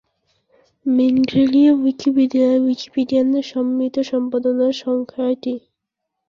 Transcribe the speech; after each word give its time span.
মিনগ্রেলীয় 0.85 1.71
উইকিপিডিয়ায় 1.77 2.59
উইকিপিডিয়ানদের 2.59 3.45
সম্মিলিত 3.51 3.95
সম্পাদনার 4.11 4.73
সংখ্যা 4.83 5.25
টি। 5.33 5.53